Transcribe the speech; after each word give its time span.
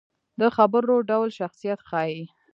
د 0.39 0.41
خبرو 0.55 0.95
ډول 1.09 1.29
شخصیت 1.39 1.79
ښيي 1.89 2.21